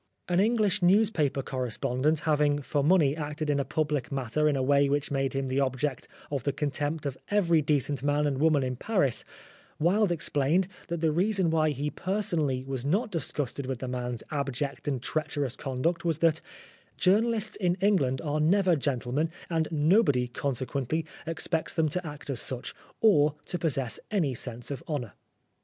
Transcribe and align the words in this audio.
An 0.27 0.39
English 0.39 0.81
newspaper 0.81 1.43
correspondent 1.43 2.21
having 2.21 2.63
for 2.63 2.83
money 2.83 3.15
acted 3.15 3.51
in 3.51 3.59
a 3.59 3.63
public 3.63 4.11
matter 4.11 4.49
in 4.49 4.55
a 4.55 4.63
way 4.63 4.89
which 4.89 5.11
made 5.11 5.33
him 5.33 5.47
the 5.47 5.59
object 5.59 6.07
of 6.31 6.43
the 6.43 6.51
contempt 6.51 7.05
of 7.05 7.19
every 7.29 7.61
decent 7.61 8.01
man 8.01 8.25
and 8.25 8.39
woman 8.39 8.63
in 8.63 8.75
Paris, 8.75 9.23
Wilde 9.77 10.11
explained 10.11 10.67
that 10.87 11.01
the 11.01 11.11
reason 11.11 11.51
why 11.51 11.69
he 11.69 11.91
personally 11.91 12.63
was 12.63 12.83
not 12.83 13.11
disgusted 13.11 13.67
with 13.67 13.77
the 13.77 13.87
man's 13.87 14.23
abject 14.31 14.87
and 14.87 15.03
treacherous 15.03 15.55
conduct 15.55 16.03
was 16.03 16.17
that 16.17 16.41
"journalists 16.97 17.55
in 17.57 17.75
England 17.75 18.19
are 18.21 18.39
never 18.39 18.75
gentlemen 18.75 19.29
and 19.51 19.67
nobody, 19.69 20.27
consequently, 20.27 21.05
expects 21.27 21.75
them 21.75 21.87
to 21.87 22.03
act 22.07 22.31
as 22.31 22.39
such, 22.41 22.73
or 23.01 23.35
to 23.45 23.59
possess 23.59 23.99
any 24.09 24.33
sense 24.33 24.71
of 24.71 24.81
honour." 24.87 25.13